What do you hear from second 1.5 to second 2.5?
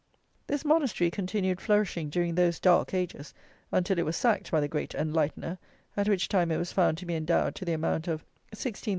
flourishing during